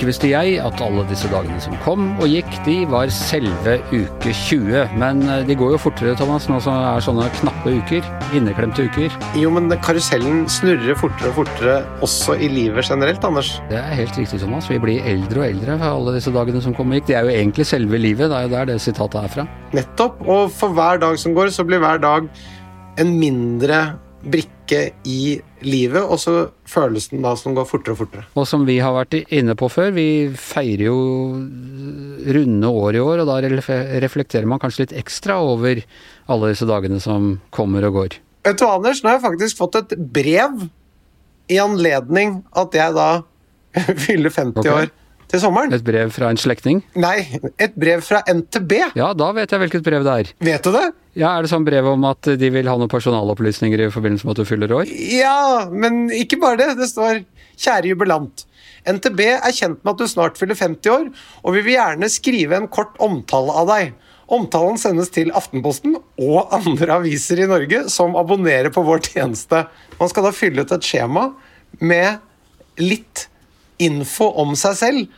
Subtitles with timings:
[0.00, 4.30] Ikke visste jeg at alle disse dagene som kom og gikk, de var selve uke
[4.32, 4.94] 20.
[4.96, 8.06] Men eh, de går jo fortere, Thomas, nå som det er sånne knappe uker.
[8.38, 9.12] Inneklemte uker.
[9.36, 13.50] Jo, men karusellen snurrer fortere og fortere også i livet generelt, Anders.
[13.68, 14.70] Det er helt riktig, Thomas.
[14.72, 17.10] Vi blir eldre og eldre for alle disse dagene som kom og gikk.
[17.10, 18.32] Det er jo egentlig selve livet.
[18.32, 19.44] Det er jo der det sitatet er fra.
[19.76, 20.24] Nettopp.
[20.24, 22.32] Og for hver dag som går, så blir hver dag
[23.04, 23.82] en mindre
[24.24, 24.59] brikke
[25.08, 26.34] i livet, og så
[26.68, 28.24] føles den da som går fortere og fortere.
[28.38, 30.98] Og som vi har vært inne på før, vi feirer jo
[32.36, 33.38] runde år i år, og da
[34.04, 35.82] reflekterer man kanskje litt ekstra over
[36.30, 38.20] alle disse dagene som kommer og går.
[38.46, 40.64] Vet du hva, Anders, nå har jeg faktisk fått et brev
[41.50, 43.10] i anledning at jeg da
[44.06, 44.72] fyller 50 okay.
[44.72, 44.96] år
[45.30, 45.72] til sommeren.
[45.74, 46.82] Et brev fra en slektning?
[46.98, 47.22] Nei,
[47.62, 48.74] et brev fra NTB.
[48.98, 50.32] Ja, da vet jeg hvilket brev det er.
[50.50, 50.86] Vet du det?
[51.18, 54.36] Ja, Er det sånn brev om at de vil ha noen personalopplysninger i forbindelse med
[54.36, 54.90] at du fyller år?
[55.14, 56.68] Ja, men ikke bare det.
[56.78, 57.24] Det står
[57.60, 58.46] 'Kjære jubilant'.
[58.88, 61.10] NTB er kjent med at du snart fyller 50 år,
[61.44, 63.92] og vi vil gjerne skrive en kort omtale av deg.
[64.30, 69.64] Omtalen sendes til Aftenposten og andre aviser i Norge som abonnerer på vår tjeneste.
[69.98, 71.32] Man skal da fylle ut et skjema
[71.80, 72.20] med
[72.78, 73.26] litt
[73.82, 75.08] info om seg selv.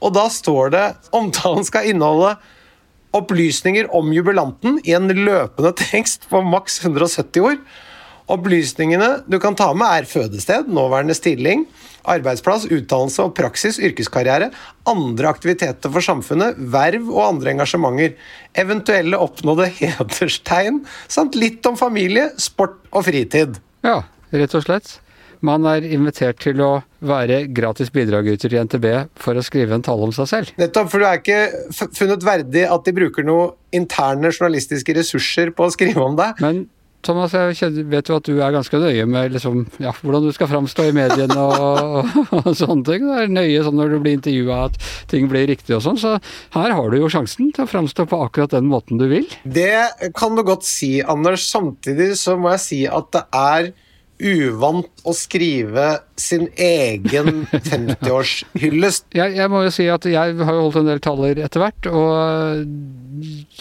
[0.00, 2.34] Og da står det omtalen skal inneholde
[3.16, 7.62] opplysninger om jubilanten i en løpende tekst på maks 170 ord.
[8.30, 11.64] Opplysningene du kan ta med, er fødested, nåværende stilling,
[12.06, 14.52] arbeidsplass, utdannelse og praksis, yrkeskarriere,
[14.88, 18.14] andre aktiviteter for samfunnet, verv og andre engasjementer,
[18.62, 23.58] eventuelle oppnådde hederstegn, samt litt om familie, sport og fritid.
[23.86, 25.00] Ja, rett og slett.
[25.46, 28.88] Man er invitert til å være gratis bidragyter i NTB
[29.20, 30.50] for å skrive en tale om seg selv.
[30.60, 35.68] Nettopp, for du er ikke funnet verdig at de bruker noen interne journalistiske ressurser på
[35.68, 36.42] å skrive om deg.
[36.44, 36.66] Men
[37.00, 40.50] Thomas, jeg vet jo at du er ganske nøye med liksom, ja, hvordan du skal
[40.50, 43.06] framstå i mediene og, og, sånne ting.
[43.08, 44.76] Det er nøye sånn når du blir intervjua at
[45.08, 46.00] ting blir riktig og sånn.
[46.00, 46.18] Så
[46.58, 49.24] her har du jo sjansen til å framstå på akkurat den måten du vil.
[49.48, 51.48] Det kan du godt si, Anders.
[51.48, 53.72] Samtidig så må jeg si at det er
[54.20, 55.86] uvant å skrive
[56.20, 59.08] sin egen 50-årshyllest.
[59.20, 61.88] Jeg, jeg, må jo si at jeg har jo holdt en del taler etter hvert,
[61.90, 62.64] og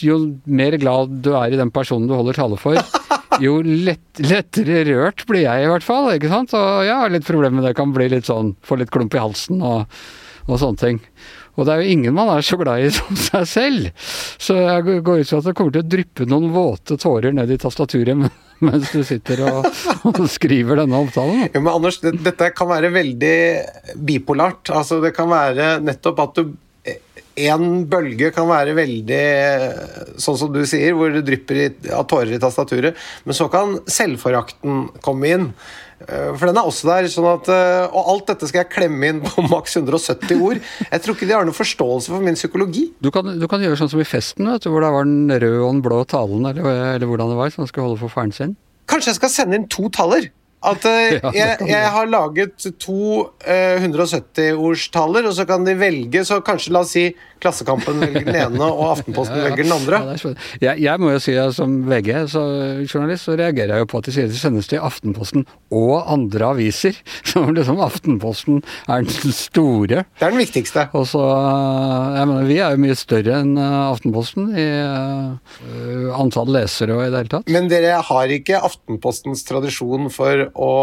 [0.03, 2.77] jo mer glad du er i den personen du holder tale for,
[3.43, 6.11] jo lett, lettere rørt blir jeg i hvert fall.
[6.13, 6.55] ikke sant?
[6.57, 9.23] Og jeg har litt problemer med det, kan bli litt sånn, få litt klump i
[9.23, 9.99] halsen og,
[10.47, 11.03] og sånne ting.
[11.59, 13.89] Og det er jo ingen man er så glad i som seg selv.
[14.39, 17.51] Så jeg går ut fra at det kommer til å dryppe noen våte tårer ned
[17.51, 18.29] i tastaturet
[18.67, 19.67] mens du sitter og,
[20.09, 21.45] og skriver denne omtalen.
[21.47, 23.35] Ja, men Anders, det, dette kan være veldig
[24.09, 24.71] bipolart.
[24.75, 26.57] Altså, det kan være nettopp at du
[27.39, 29.23] en bølge kan være veldig
[30.19, 31.61] sånn som du sier, hvor det drypper
[31.95, 35.45] av tårer i tastaturet, men så kan selvforakten komme inn.
[36.07, 37.09] Eh, for den er også der.
[37.11, 40.61] sånn at, eh, Og alt dette skal jeg klemme inn på maks 170 ord.
[40.91, 42.87] Jeg tror ikke de har noen forståelse for min psykologi.
[43.01, 45.29] Du kan, du kan gjøre sånn som i festen, vet du, hvor det var den
[45.29, 48.31] røde og den blå talen, eller, eller hvordan det var, som skal holde for faren
[48.35, 48.55] sin.
[48.89, 50.29] Kanskje jeg skal sende inn to taller?
[50.59, 56.41] At uh, jeg, jeg, har laget to uh, 170-ordstaller, og så kan de velge Så
[56.45, 57.05] kanskje, la oss si,
[57.39, 59.47] Klassekampen velger den ene, og Aftenposten ja, ja.
[59.47, 59.99] velger den andre.
[60.01, 60.33] Ja,
[60.65, 64.09] jeg, jeg, må jo si at som VG-journalist så, så reagerer jeg jo på at
[64.09, 66.97] de sier det sendes til Aftenposten og andre aviser.
[67.29, 68.59] Som liksom Aftenposten
[68.89, 70.03] er den store.
[70.19, 70.87] Det er den viktigste.
[70.97, 76.51] Og så jeg mener, Vi er jo mye større enn eh, Aftenposten i uh, antall
[76.53, 77.51] lesere og i det hele tatt.
[77.53, 80.73] Men dere har ikke Aftenpostens tradisjon for å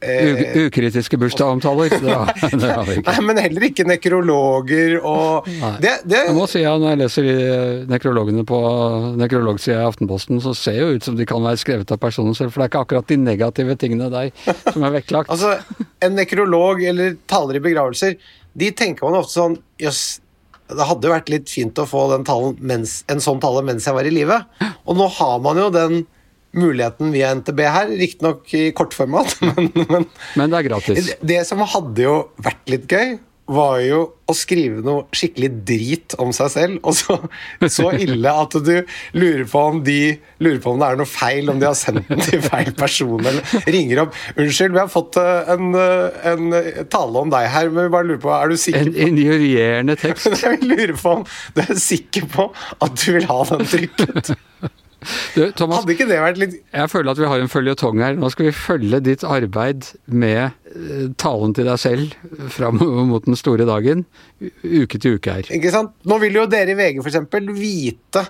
[0.00, 1.92] Eh, ukritiske bursdagsomtaler?
[3.04, 6.22] Nei, men heller ikke nekrologer og det, det...
[6.30, 7.26] Jeg må si at Når jeg leser
[7.90, 8.60] nekrologene på
[9.20, 12.54] nekrologsida i Aftenposten, så ser jo ut som de kan være skrevet av personen selv,
[12.54, 14.32] for det er ikke akkurat de negative tingene der
[14.72, 15.34] som er vektlagt.
[15.36, 15.58] altså,
[16.00, 18.16] En nekrolog eller taler i begravelser,
[18.56, 20.04] de tenker man ofte sånn Jøss,
[20.70, 22.06] det hadde vært litt fint å få
[22.56, 24.40] mens, en sånn tale mens jeg var i live.
[24.88, 26.00] Og nå har man jo den
[26.56, 30.06] muligheten via NTB her, riktignok i kortformat, men, men,
[30.36, 31.10] men det er gratis.
[31.20, 33.18] Det, som hadde jo vært litt gøy,
[33.50, 34.00] var jo
[34.30, 37.16] å skrive noe skikkelig drit om seg selv, og så,
[37.66, 38.76] så ille at du
[39.18, 39.98] lurer på om de
[40.38, 43.18] lurer på om det er noe feil, om de har sendt den til feil person,
[43.18, 47.72] eller ringer opp 'Unnskyld, vi har fått eh, en, eh, en tale om deg her,
[47.72, 50.30] men vi bare lurer på Er du sikker En injurierende tekst.
[50.44, 51.26] Jeg lurer på om
[51.56, 54.30] du er sikker på at du vil ha den trykket.
[55.36, 58.16] Du, Thomas, Hadde ikke det vært litt Jeg føler at vi har en føljetong her.
[58.20, 60.40] Nå skal vi følge ditt arbeid med
[60.74, 62.80] eh, talen til deg selv fram
[63.12, 64.04] mot den store dagen,
[64.40, 65.52] uke til uke her.
[65.56, 65.94] Ikke sant?
[66.08, 67.22] Nå vil jo dere i VG f.eks.
[67.56, 68.26] vite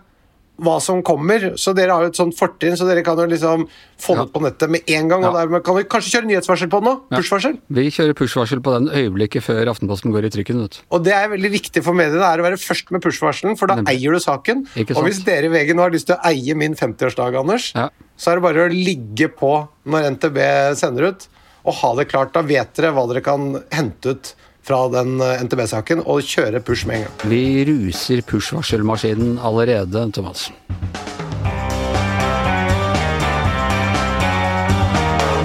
[0.61, 1.55] hva som kommer.
[1.61, 3.67] Så dere har jo et sånt fortrinn, så dere kan jo liksom
[4.01, 4.31] få det Ja.
[4.35, 5.25] på nettet med en gang.
[5.25, 6.95] Og dermed kan vi kanskje kjøre nyhetsvarsel på den nå?
[7.11, 7.53] Ja.
[7.71, 10.61] Vi kjører push-varsel på den øyeblikket før Aftenposten går i trykken.
[10.63, 10.81] vet.
[10.91, 13.77] Og det er veldig viktig for mediene, er å være først med push-varselen, for da
[13.77, 13.89] Nemlig.
[13.97, 14.67] eier du saken.
[14.97, 17.89] Og hvis dere i VG nå har lyst til å eie min 50-årsdag, Anders, Ja.
[18.19, 21.29] så er det bare å ligge på når NTB sender ut,
[21.65, 22.33] og ha det klart.
[22.33, 24.35] Da vet dere hva dere kan hente ut
[24.71, 27.25] fra den eh, NTB-saken, og kjøre push med en gang.
[27.31, 30.51] Vi ruser push-varselmaskinen allerede, Thomas.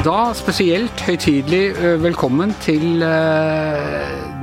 [0.06, 1.74] Da spesielt høytidelig
[2.04, 3.02] velkommen til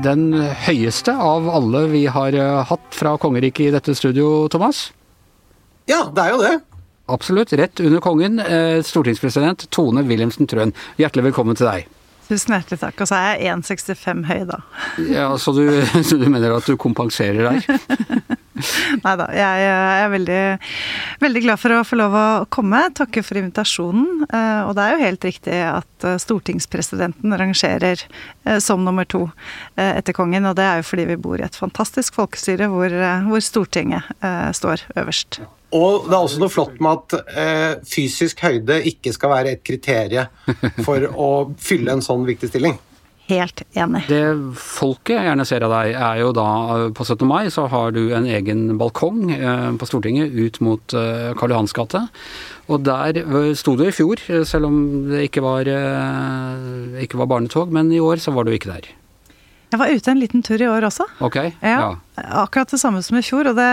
[0.02, 0.24] den
[0.64, 2.34] høyeste av alle vi har
[2.66, 4.88] hatt fra kongeriket i dette studio, Thomas.
[5.86, 6.52] Ja, det er jo det.
[7.14, 7.54] Absolutt.
[7.54, 8.42] Rett under kongen,
[8.82, 10.74] stortingspresident Tone Wilhelmsen Trøen.
[10.98, 11.86] Hjertelig velkommen til deg.
[12.28, 13.02] Tusen hjertelig takk.
[13.02, 14.60] Og så er jeg 1,65 høy, da.
[15.10, 15.66] Ja, så, du,
[16.08, 18.38] så du mener at du kompenserer der?
[19.02, 20.40] Nei da, jeg er veldig,
[21.22, 22.82] veldig glad for å få lov å komme.
[22.94, 24.26] Takke for invitasjonen.
[24.28, 29.24] Eh, Og det er jo helt riktig at eh, stortingspresidenten rangerer eh, som nummer to
[29.76, 30.46] etter kongen.
[30.48, 32.92] Og det er jo fordi vi bor i et fantastisk folkestyre hvor,
[33.28, 34.08] hvor Stortinget
[34.56, 35.40] står øverst.
[35.72, 39.62] Og det er også noe flott med at eh, fysisk høyde ikke skal være et
[39.64, 40.28] kriterium
[40.86, 41.28] for å
[41.60, 42.76] fylle en sånn viktig stilling.
[43.30, 44.02] Helt enig.
[44.10, 44.22] Det
[44.58, 47.22] folket gjerne ser av deg, er jo da eh, på 17.
[47.28, 51.72] mai så har du en egen balkong eh, på Stortinget ut mot eh, Karl Johans
[51.76, 52.02] gate.
[52.68, 57.22] Og der eh, sto du i fjor, eh, selv om det ikke var, eh, ikke
[57.22, 58.90] var barnetog, men i år så var du ikke der.
[59.72, 61.06] Jeg var ute en liten tur i år også.
[61.24, 61.38] Ok?
[61.64, 61.94] Ja,
[62.42, 63.48] akkurat det samme som i fjor.
[63.48, 63.70] Og det,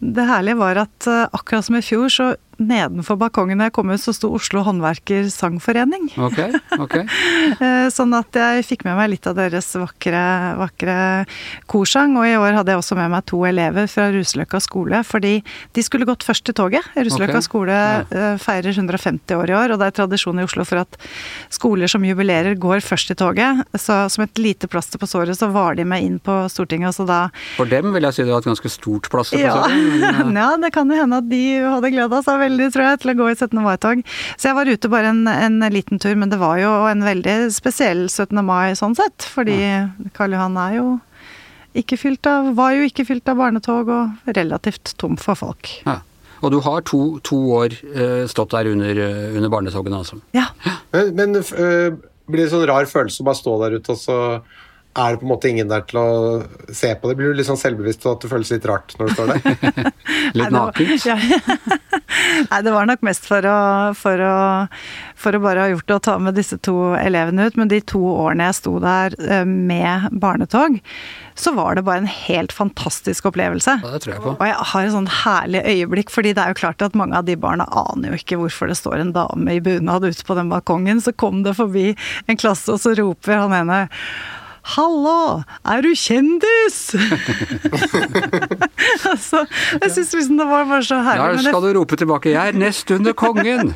[0.00, 2.26] det herlige var at eh, akkurat som i fjor, så
[2.62, 6.10] nedenfor balkongen da jeg kom ut, så sto Oslo Håndverker Sangforening.
[6.16, 6.40] Ok,
[6.78, 6.98] ok.
[7.56, 10.20] Eh, Sånn at jeg fikk med meg litt av deres vakre,
[10.58, 10.96] vakre
[11.70, 12.16] korsang.
[12.18, 15.38] Og i år hadde jeg også med meg to elever fra Ruseløkka skole, fordi
[15.76, 16.84] de skulle gått først til toget.
[16.96, 17.46] Ruseløkka okay.
[17.46, 18.02] skole ja.
[18.10, 20.98] eh, feirer 150 år i år, og det er tradisjon i Oslo for at
[21.54, 23.62] skoler som jubilerer går først til toget.
[23.78, 26.98] Så som et lite plaster på såret, så var de med inn på Stortinget, og
[26.98, 27.20] så da
[27.56, 29.38] For dem vil jeg si det var et ganske stort plaster.
[29.38, 29.54] på ja.
[29.62, 32.86] såret, men, eh, ja, det kan jo hende at de hadde gleda seg veldig, tror
[32.86, 33.58] jeg, til å gå i 17.
[33.64, 34.02] mai-tog.
[34.36, 37.36] Så jeg var ute bare en, en liten tur, men det var jo en veldig
[37.54, 38.38] spesiell 17.
[38.46, 39.26] mai sånn sett.
[39.34, 39.58] Fordi
[40.16, 40.88] Karl Johan er jo
[41.76, 45.72] ikke fylt av, var jo ikke fylt av barnetog og relativt tom for folk.
[45.86, 46.00] Ja.
[46.44, 50.18] Og du har to, to år uh, stått der under, eh, under barnetogene, altså.
[50.36, 50.50] Ja.
[50.92, 51.96] Men, men uh,
[52.28, 54.18] blir det sånn rar følelse å bare stå der ute, og så
[54.96, 56.08] er det på en måte ingen der til å
[56.72, 57.16] se på det?
[57.18, 59.90] Blir du litt sånn selvbevisst og at det føles litt rart når du står der?
[60.38, 61.04] Litt nakent.
[61.06, 61.16] Ja.
[62.50, 63.58] Nei, det var nok mest for å,
[63.98, 64.36] for å,
[65.18, 67.58] for å bare ha gjort det og ta med disse to elevene ut.
[67.60, 70.78] Men de to årene jeg sto der eh, med barnetog,
[71.36, 73.76] så var det bare en helt fantastisk opplevelse.
[73.82, 74.34] Ja, det tror jeg på.
[74.38, 77.28] Og jeg har et sånn herlig øyeblikk, fordi det er jo klart at mange av
[77.28, 80.50] de barna aner jo ikke hvorfor det står en dame i bunad ute på den
[80.52, 81.04] balkongen.
[81.04, 81.90] Så kom det forbi
[82.26, 83.84] en klasse, og så roper han ene
[84.66, 86.78] Hallo, er du kjendis?
[89.10, 89.44] altså,
[89.78, 91.22] jeg syns liksom det var bare så herlig.
[91.22, 93.70] Der det, skal du rope tilbake 'Jeg er nest under kongen'!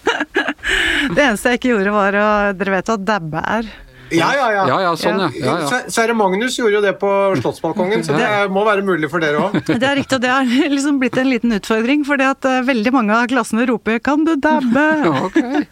[1.16, 3.72] det eneste jeg ikke gjorde, var å Dere vet hva dabbe er?
[4.10, 4.62] Ja, ja, ja.
[4.68, 5.28] Ja, ja, sånn, ja.
[5.38, 5.80] ja, ja.
[5.92, 7.10] Sverre Magnus gjorde jo det på
[7.40, 9.58] Slottsbalkongen, så det må være mulig for dere òg.
[9.70, 12.92] Det er riktig, og det har liksom blitt en liten utfordring, fordi at eh, veldig
[12.96, 14.88] mange av klassene roper 'kan du dabbe'?
[15.26, 15.62] okay.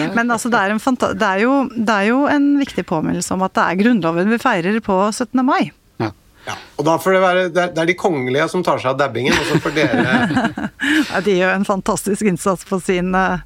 [0.00, 2.86] Er- Men altså, det, er en fanta det, er jo, det er jo en viktig
[2.88, 5.44] påminnelse om at det er Grunnloven vi feirer på 17.
[5.44, 5.70] mai.
[6.00, 6.10] ja.
[6.42, 8.96] Ja, og da får det være det er, er de kongelige som tar seg av
[8.98, 10.70] dabbingen, og så får dere
[11.12, 13.44] Ja, de gjør en fantastisk innsats på sin eh,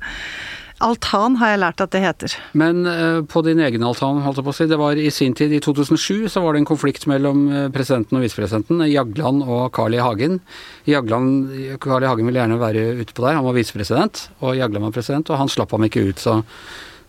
[0.84, 2.36] altan, har jeg lært at det heter.
[2.58, 5.36] Men eh, på din egen altan, holdt jeg på å si, det var i sin
[5.36, 9.70] tid, i 2007, så var det en konflikt mellom eh, presidenten og visepresidenten, Jagland og
[9.76, 10.02] Carl I.
[10.04, 10.40] Hagen.
[10.88, 12.10] Jagland, Carl I.
[12.10, 15.40] Hagen ville gjerne være ute på der, han var visepresident, og Jagland var president, og
[15.42, 16.40] han slapp ham ikke ut, så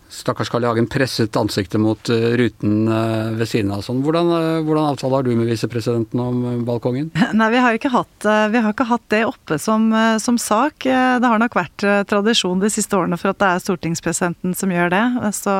[0.09, 0.67] stakkars Karl I.
[0.67, 3.83] Hagen presset ansiktet mot eh, ruten eh, ved siden av.
[3.85, 3.99] Sånn.
[4.05, 7.09] Hvordan, eh, hvordan avtale har du med visepresidenten om balkongen?
[7.39, 9.89] Nei, vi har ikke hatt, vi har ikke hatt det oppe som,
[10.23, 10.85] som sak.
[10.87, 14.91] Det har nok vært tradisjon de siste årene for at det er stortingspresidenten som gjør
[14.93, 15.03] det.
[15.35, 15.55] Så,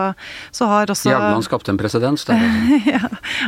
[0.55, 2.37] så har også Jagland skapte en presedens altså.
[2.93, 3.01] ja.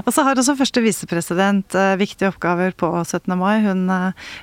[0.06, 3.32] Og så har også første visepresident viktige oppgaver på 17.
[3.40, 3.60] mai.
[3.64, 3.88] Hun,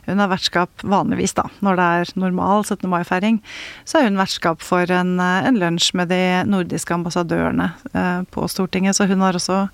[0.06, 2.88] hun er vertskap vanligvis, da, når det er normal 17.
[2.90, 3.40] mai-feiring.
[3.88, 8.96] Så er hun vertskap for en, en lunsj med de nordiske ambassadørene eh, på Stortinget.
[8.98, 9.66] Så hun har også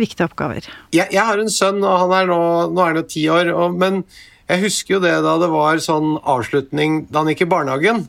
[0.00, 0.68] viktige oppgaver.
[0.94, 2.40] jeg, jeg har en sønn, og han er nå,
[2.72, 4.02] nå er han jo ti år, og, men
[4.48, 8.04] jeg husker jo det da det var sånn avslutning da han gikk i barnehagen.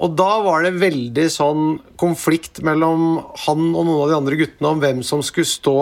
[0.00, 1.64] Og da var det veldig sånn
[2.00, 5.76] konflikt mellom han og noen av de andre guttene om hvem som skulle stå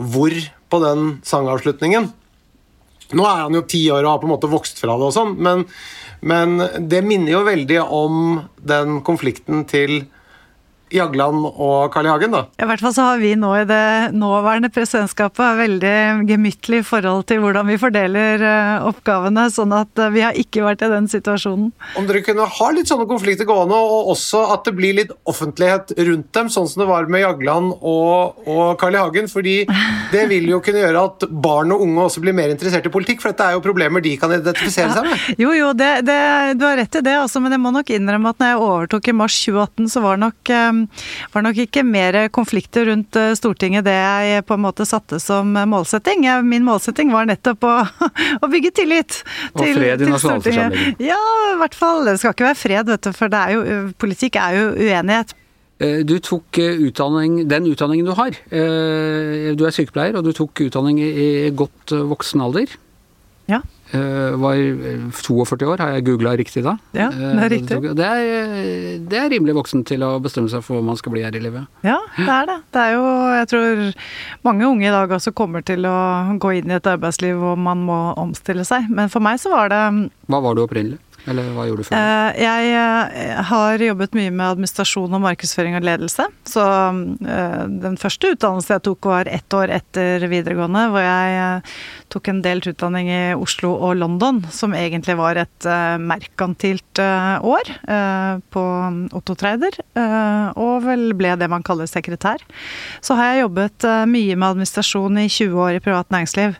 [0.00, 0.36] hvor
[0.70, 2.06] på den sangavslutningen.
[3.10, 5.16] Nå er han jo ti år og har på en måte vokst fra det og
[5.16, 5.64] sånn, men,
[6.22, 10.04] men det minner jo veldig om den konflikten til
[10.94, 12.10] Jagland og Carl I.
[12.10, 12.42] Hagen, da.
[12.58, 15.94] I hvert fall så har vi nå i det nåværende presidentskapet veldig
[16.28, 20.84] gemyttlig forhold til hvordan vi fordeler eh, oppgavene, sånn at eh, vi har ikke vært
[20.86, 21.70] i den situasjonen.
[21.98, 25.94] Om dere kunne ha litt sånne konflikter gående, og også at det blir litt offentlighet
[25.98, 29.00] rundt dem, sånn som det var med Jagland og, og Carl I.
[29.00, 29.56] Hagen, fordi
[30.12, 33.22] det vil jo kunne gjøre at barn og unge også blir mer interessert i politikk,
[33.22, 35.40] for dette er jo problemer de kan identifisere seg med.
[35.40, 36.18] Jo, jo, det, det,
[36.60, 39.08] du har rett i det, altså, men jeg må nok innrømme at når jeg overtok
[39.08, 40.79] i mars 2018, så var nok eh,
[41.32, 45.52] var nok ikke mer konflikter rundt eh, Stortinget det jeg på en måte satte som
[45.54, 46.26] målsetting.
[46.46, 47.74] Min målsetting var nettopp å,
[48.44, 50.98] å bygge tillit til, og fred i nasjonalforsamlingen.
[51.10, 51.20] Ja,
[51.54, 52.04] i hvert fall.
[52.08, 55.34] Det skal ikke være fred, vet du, for er jo, politikk er jo uenighet.
[55.80, 58.36] Eh, du tok eh, utdanning, den utdanningen du har.
[58.50, 62.78] Du er sykepleier, og du tok utdanning i godt voksen alder.
[63.90, 64.60] Uh, var
[65.18, 66.76] 42 år, har jeg googla riktig da?
[66.94, 67.78] Ja, det er riktig.
[67.82, 71.14] Uh, det, er, det er, rimelig voksen til å bestemme seg for hva man skal
[71.14, 71.66] bli her i livet.
[71.86, 72.58] Ja, det er det.
[72.70, 73.04] Det er jo,
[73.34, 73.82] jeg tror
[74.46, 75.96] mange unge i dag også kommer til å
[76.38, 78.86] gå inn i et arbeidsliv hvor man må omstille seg.
[78.94, 79.82] Men for meg så var det
[80.30, 81.00] Hva var du opprinnelig?
[81.28, 81.98] Eller hva gjorde du før?
[81.98, 86.26] Eh, jeg eh, har jobbet mye med administrasjon og markedsføring og ledelse.
[86.48, 91.60] Så eh, den første utdannelsen jeg tok var ett år etter videregående, hvor jeg
[92.12, 95.66] tok en delt utdanning i Oslo og London, som egentlig var et
[96.02, 97.70] merkantilt år
[98.50, 98.64] på
[99.14, 99.76] Otto Treider.
[100.58, 102.42] Og vel ble det man kaller sekretær.
[103.04, 106.58] Så har jeg jobbet mye med administrasjon i 20 år i privat næringsliv,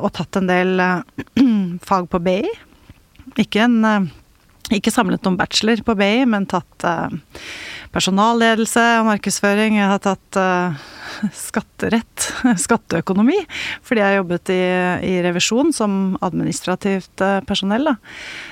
[0.00, 0.80] og tatt en del
[1.90, 2.40] fag på BI
[3.40, 7.18] ikke, en, eh, ikke samlet noen bachelor på BI, men tatt eh,
[7.94, 9.80] personalledelse og markedsføring.
[9.80, 10.76] Jeg har tatt uh,
[11.48, 12.30] skatterett,
[12.66, 13.38] skatteøkonomi,
[13.86, 14.62] fordi jeg jobbet i,
[15.10, 17.14] i revisjon som administrativt
[17.46, 17.48] personell.
[17.50, 17.88] personell.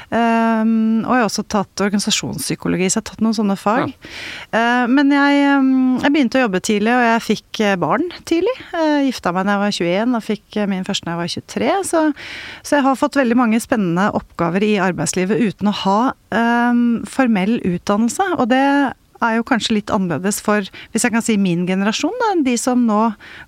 [0.09, 3.91] Um, og jeg har også tatt organisasjonspsykologi, så jeg har tatt noen sånne fag.
[3.93, 4.13] Ja.
[4.55, 8.55] Uh, men jeg, um, jeg, begynte å jobbe tidlig, og jeg fikk barn tidlig.
[8.73, 11.75] Uh, gifta meg da jeg var 21 og fikk min første da jeg var 23.
[11.91, 12.05] Så,
[12.63, 16.01] så, jeg har fått veldig mange spennende oppgaver i arbeidslivet uten å ha
[16.33, 18.33] um, formell utdannelse.
[18.39, 18.65] Og det
[19.25, 22.57] er jo kanskje litt annerledes for, hvis jeg kan si min generasjon, da, enn de
[22.61, 23.01] som nå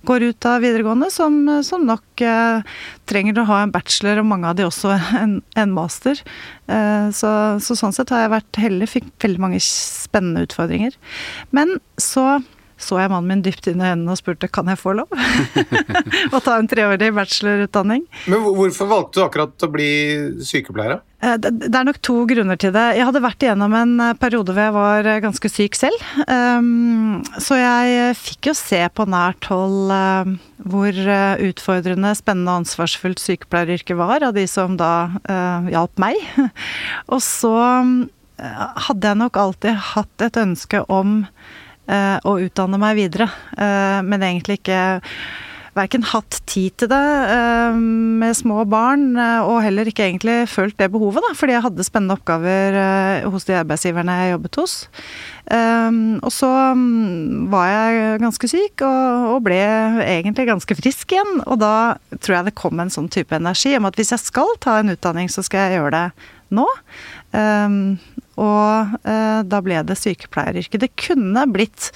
[0.08, 1.36] går ut av videregående, som,
[1.66, 2.76] som nok eh,
[3.10, 6.22] trenger å ha en bachelor, og mange av de også en, en master.
[6.70, 10.96] Eh, så, så, sånn sett har jeg vært heldig, fikk veldig mange spennende utfordringer.
[11.56, 12.40] Men så
[12.80, 15.12] så jeg mannen min dypt inn i øynene og spurte kan jeg få lov
[16.36, 18.06] å ta en treårig bachelorutdanning.
[18.26, 19.90] Men hvorfor valgte du akkurat å bli
[20.46, 21.00] sykepleier?
[21.20, 22.84] Eh, det er nok to grunner til det.
[22.96, 26.04] Jeg hadde vært igjennom en eh, periode hvor jeg var eh, ganske syk selv.
[26.32, 29.92] Ehm, så jeg fikk jo se på nært hold
[30.70, 30.96] hvor
[31.44, 35.08] utfordrende, spennende og ansvarsfullt sykepleieryrket var, av de som da
[35.72, 36.20] hjalp meg.
[37.12, 37.54] Og så
[38.36, 41.22] hadde jeg nok alltid hatt et ønske om
[41.90, 43.30] å eh, utdanne meg videre.
[43.58, 45.00] Eh, men egentlig ikke
[45.76, 47.76] verken hatt tid til det eh,
[48.20, 49.12] med små barn,
[49.46, 52.80] og heller ikke egentlig følt det behovet, da, fordi jeg hadde spennende oppgaver
[53.30, 54.74] hos de arbeidsgiverne jeg jobbet hos.
[55.50, 59.60] Og så mm, var jeg ganske syk, og ble
[60.04, 61.40] egentlig ganske frisk igjen.
[61.46, 61.74] Og da
[62.18, 64.94] tror jeg det kom en sånn type energi om at hvis jeg skal ta en
[64.94, 66.66] utdanning, så skal jeg gjøre det nå.
[68.40, 70.80] Og eh, da ble det sykepleieryrket.
[70.80, 71.90] Det kunne blitt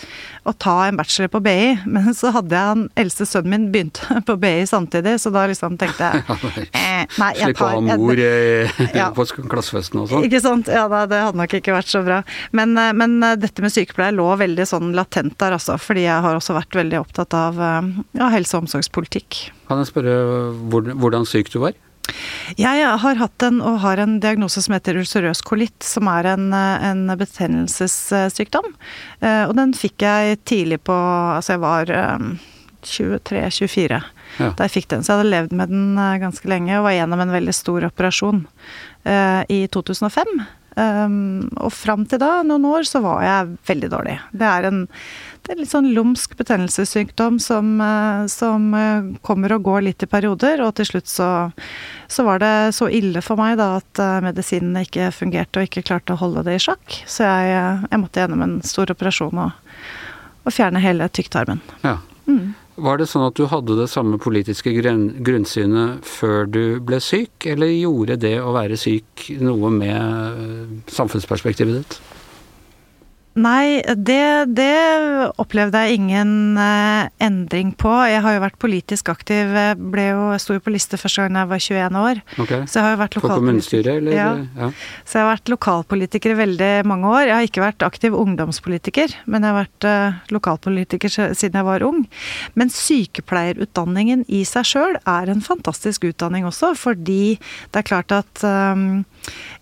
[0.44, 4.02] å ta en bachelor på BI, men så hadde jeg han eldste sønnen min begynt
[4.28, 6.24] på BI samtidig, så da liksom tenkte jeg
[6.80, 9.08] eh, Nei, jeg tar Slippe å ha mor ja.
[9.14, 10.26] på klassefesten og sånn.
[10.28, 10.70] Ikke sant.
[10.72, 12.20] Ja, da, det hadde nok ikke vært så bra.
[12.56, 15.78] Men, eh, men eh, dette med sykepleier lå veldig sånn latent der, altså.
[15.80, 19.48] Fordi jeg har også vært veldig opptatt av eh, ja, helse- og omsorgspolitikk.
[19.70, 20.18] Kan jeg spørre
[21.00, 21.76] hvordan syk du var?
[22.60, 26.50] Jeg har hatt en, og har en diagnose som heter ulcerøs kolitt, som er en,
[26.54, 28.74] en betennelsessykdom.
[29.20, 31.92] Eh, og den fikk jeg tidlig på Altså, jeg var
[32.84, 34.50] 23-24 eh, ja.
[34.50, 35.04] da jeg fikk den.
[35.04, 37.88] Så jeg hadde levd med den eh, ganske lenge og var gjennom en veldig stor
[37.90, 38.44] operasjon
[39.52, 40.30] i 2005.
[40.74, 44.16] Um, og fram til da, noen år, så var jeg veldig dårlig.
[44.34, 44.80] Det er en
[45.44, 50.08] det er litt sånn lumsk betennelsessykdom som, uh, som uh, kommer og går litt i
[50.08, 50.62] perioder.
[50.64, 51.28] Og til slutt så,
[52.08, 55.84] så var det så ille for meg da at uh, medisinene ikke fungerte og ikke
[55.84, 56.96] klarte å holde det i sjakk.
[57.04, 57.52] Så jeg,
[57.90, 59.76] jeg måtte gjennom en stor operasjon og,
[60.48, 61.60] og fjerne hele tykktarmen.
[61.84, 61.98] Ja.
[62.24, 62.54] Mm.
[62.80, 67.68] Var det sånn at du hadde det samme politiske grunnsynet før du ble syk, eller
[67.70, 72.00] gjorde det å være syk noe med samfunnsperspektivet ditt?
[73.34, 74.74] Nei, det, det,
[75.42, 77.90] opplevde jeg ingen eh, endring på.
[78.06, 79.50] Jeg har jo vært politisk aktiv.
[79.90, 82.20] Ble jo, sto jo på liste første gang jeg var 21 år.
[82.44, 82.60] Okay.
[82.70, 84.14] Så jeg har jo vært For kommunestyret, eller?
[84.14, 84.28] Ja.
[84.60, 84.68] ja.
[85.02, 87.24] Så jeg har vært lokalpolitiker i veldig mange år.
[87.26, 91.86] Jeg har ikke vært aktiv ungdomspolitiker, men jeg har vært eh, lokalpolitiker siden jeg var
[91.86, 92.04] ung.
[92.54, 97.36] Men sykepleierutdanningen i seg sjøl er en fantastisk utdanning også, fordi
[97.74, 99.02] det er klart at um,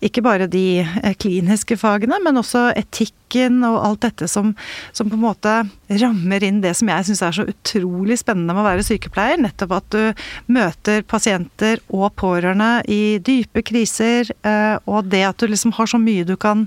[0.02, 4.52] ikke bare de eh, kliniske fagene, men også etikken og alt dette som,
[4.92, 5.54] som på en måte
[6.02, 9.40] rammer inn det som jeg syns er så utrolig spennende med å være sykepleier.
[9.40, 15.50] Nettopp at du møter pasienter og pårørende i dype kriser, eh, og det at du
[15.50, 16.66] liksom har så mye du kan,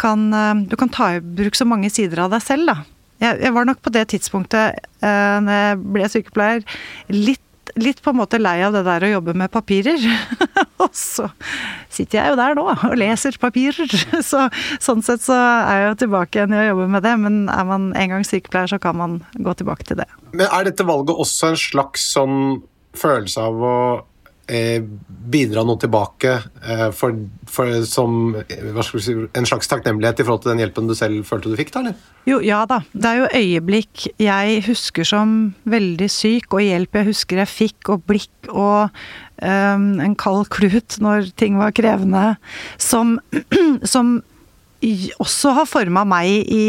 [0.00, 2.80] kan eh, Du kan ta i bruk så mange sider av deg selv, da.
[3.20, 6.62] Jeg, jeg var nok på det tidspunktet, når jeg ble sykepleier,
[7.12, 7.42] litt
[7.78, 10.02] litt på en måte lei av det der å jobbe med papirer.
[10.82, 11.28] og så
[11.92, 13.90] sitter jeg jo der nå og leser papirer.
[14.30, 14.46] så
[14.82, 17.16] sånn sett så er jeg jo tilbake igjen i å jobbe med det.
[17.22, 20.08] Men er man en gang sykepleier, så kan man gå tilbake til det.
[20.32, 22.38] Men er dette valget også en slags sånn
[22.98, 23.76] følelse av å
[24.50, 24.82] Eh,
[25.30, 26.30] bidra noe tilbake
[26.66, 27.14] eh, for,
[27.46, 28.32] for, som
[28.98, 31.82] si, en slags takknemlighet i forhold til den hjelpen du selv følte du fikk, da?
[31.84, 32.00] eller?
[32.26, 32.80] Jo, ja da.
[32.90, 35.36] Det er jo øyeblikk jeg husker som
[35.70, 38.90] veldig syk, og hjelp jeg husker jeg fikk, og blikk og
[39.38, 42.26] um, en kald klut når ting var krevende,
[42.74, 43.20] som,
[43.94, 44.16] som
[45.22, 46.66] også har forma meg i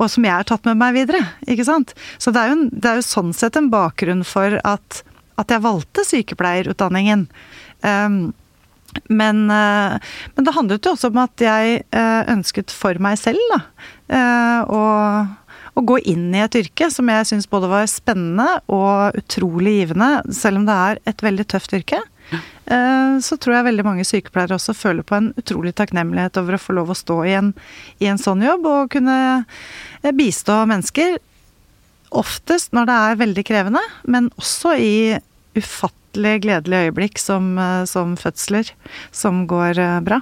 [0.00, 1.26] og som jeg har tatt med meg videre.
[1.44, 1.90] ikke sant?
[2.22, 5.02] Så det er jo, det er jo sånn sett en bakgrunn for at
[5.40, 7.26] at jeg valgte sykepleierutdanningen.
[7.82, 8.22] Um,
[9.06, 9.96] men, uh,
[10.34, 13.60] men, det handlet jo også om at jeg uh, ønsket for meg selv da,
[14.66, 14.80] å,
[15.78, 20.10] å, gå inn i et yrke som jeg syns både var spennende og utrolig givende,
[20.34, 22.02] selv om det er et veldig tøft yrke.
[22.70, 26.76] Så tror jeg veldig mange sykepleiere også føler på en utrolig takknemlighet over å få
[26.76, 27.48] lov å stå i en,
[27.98, 29.16] i en sånn jobb og kunne
[30.14, 31.16] bistå mennesker.
[32.10, 34.94] Oftest når det er veldig krevende, men også i
[35.58, 38.70] ufattelig gledelige øyeblikk som, eh, som fødsler
[39.12, 40.20] som går eh, bra.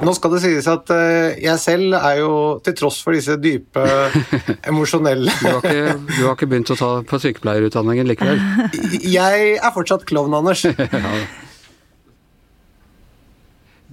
[0.00, 2.32] Nå skal det sies at uh, jeg selv er jo,
[2.64, 3.82] til tross for disse dype
[4.70, 8.40] emosjonelle du, har ikke, du har ikke begynt å ta på sykepleierutdanningen likevel?
[9.18, 10.64] jeg er fortsatt klovn, Anders.
[10.70, 11.12] ja.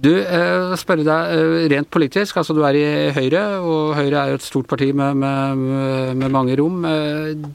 [0.00, 2.38] Du, eh, spørre deg rent politisk.
[2.40, 6.32] altså Du er i Høyre, og Høyre er jo et stort parti med, med, med
[6.32, 6.80] mange rom.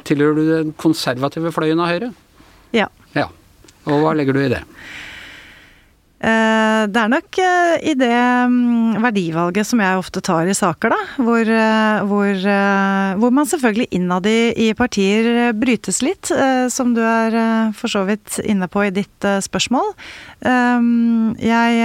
[0.06, 2.12] Tilhører du den konservative fløyen av Høyre?
[2.78, 2.92] Ja.
[3.86, 4.64] Og hva legger du i det?
[6.26, 8.16] Eh, det er nok eh, i det
[8.50, 11.00] mm, verdivalget som jeg ofte tar i saker, da.
[11.22, 12.40] Hvor, eh, hvor,
[13.20, 16.32] hvor man selvfølgelig innad i, i, partier brytes litt,
[16.72, 17.36] som du er
[17.78, 19.92] for så vidt inne på i ditt spørsmål.
[20.46, 21.78] Jeg,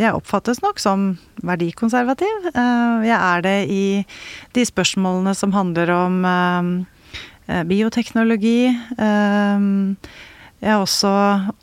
[0.00, 1.08] jeg oppfattes nok som
[1.46, 2.50] verdikonservativ.
[3.06, 3.84] Jeg er det i
[4.56, 6.18] de spørsmålene som handler om
[7.70, 8.74] bioteknologi.
[10.58, 11.10] Jeg er også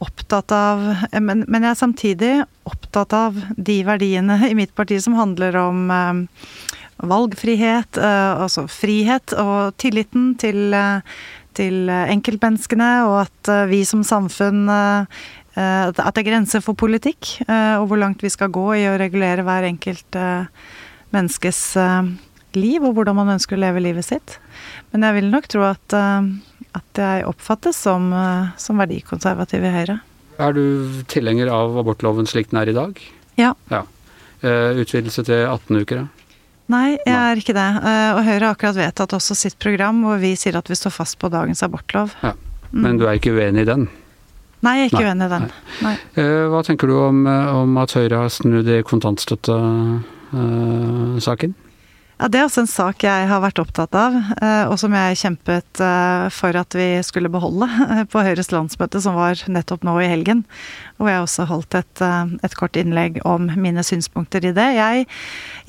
[0.03, 0.83] opptatt av
[1.19, 2.33] men, men, jeg er samtidig
[2.67, 6.21] opptatt av de verdiene i mitt parti som handler om eh,
[7.03, 11.17] valgfrihet, eh, altså frihet og tilliten til, eh,
[11.59, 14.69] til enkeltmenneskene, og at vi som samfunn
[15.55, 19.45] At det er grenser for politikk, og hvor langt vi skal gå i å regulere
[19.47, 20.17] hver enkelt
[21.15, 21.61] menneskes
[22.59, 24.37] liv, og hvordan man ønsker å leve livet sitt.
[24.91, 26.29] Men jeg vil nok tro at, eh,
[26.75, 29.95] at jeg oppfattes som, eh, som verdikonservativ i Høyre.
[30.41, 30.63] Er du
[31.07, 32.91] tilhenger av abortloven slik den er i dag?
[33.39, 33.53] Ja.
[33.71, 33.81] ja.
[34.43, 36.07] Uh, utvidelse til 18 uker, da?
[36.71, 37.69] Nei, jeg er ikke det.
[38.17, 41.19] Og Høyre har akkurat vedtatt også sitt program hvor vi sier at vi står fast
[41.21, 42.09] på dagens abortlov.
[42.25, 42.31] Ja.
[42.73, 43.83] Men du er ikke uenig i den?
[44.65, 45.11] Nei, jeg er ikke Nei.
[45.13, 45.45] uenig i den.
[45.85, 45.95] Nei.
[46.51, 51.53] Hva tenker du om, om at Høyre har snudd i kontantstøttesaken?
[51.53, 51.64] Uh,
[52.15, 55.17] ja, Det er også en sak jeg har vært opptatt av, eh, og som jeg
[55.19, 57.67] kjempet eh, for at vi skulle beholde
[58.11, 60.45] på Høyres landsmøte, som var nettopp nå i helgen.
[60.95, 64.69] Hvor jeg også holdt et, eh, et kort innlegg om mine synspunkter i det.
[64.77, 65.07] Jeg,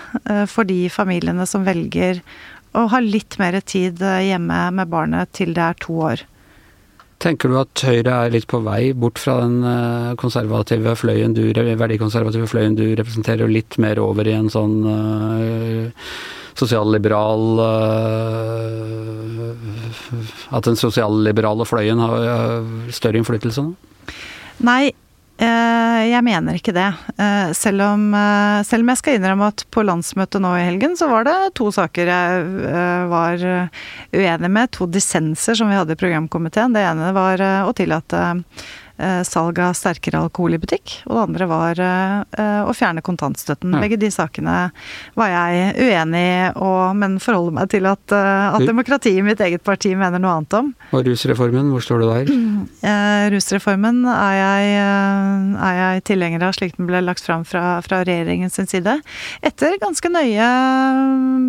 [0.51, 2.15] for de familiene som velger
[2.77, 6.25] og ha litt mer tid eh, hjemme med barnet til det er to år.
[7.17, 11.41] Tenker du at Høyre er litt på vei bort fra den eh, konservative fløyen du,
[11.55, 15.89] verdikonservative fløyen du representerer, og litt mer over i en sånn uh,
[16.57, 19.49] sosialliberal uh,
[20.53, 23.73] At den sosialliberale fløyen har uh, større innflytelse nå?
[24.65, 24.93] Nei,
[25.37, 26.87] jeg mener ikke det.
[27.21, 30.97] Eh, selv om, eh, selv om jeg skal innrømme at på landsmøtet nå i helgen,
[30.97, 32.47] så var det to saker jeg
[33.11, 33.45] var
[34.13, 34.71] uenig med.
[34.71, 36.73] To dissenser som vi hadde i programkomiteen.
[36.73, 38.86] Det ene var å tillate Eh,
[39.27, 40.97] salg av sterkere alkohol i butikk.
[41.05, 43.75] Og det andre var eh, å fjerne kontantstøtten.
[43.75, 43.81] Ja.
[43.83, 44.55] Begge de sakene
[45.17, 46.51] var jeg uenig i,
[46.97, 50.57] men forholder meg til at, eh, at demokratiet i mitt eget parti mener noe annet
[50.59, 50.71] om.
[50.97, 52.31] Og rusreformen, hvor står du der?
[53.35, 54.75] rusreformen er jeg,
[55.69, 58.97] er jeg, tilhenger av slik den ble lagt fram fra, fra regjeringens side.
[59.45, 60.51] Etter ganske nøye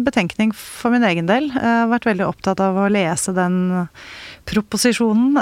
[0.06, 1.50] betenkning for min egen del.
[1.54, 3.60] Jeg har vært veldig opptatt av å lese den
[4.48, 5.36] proposisjonen,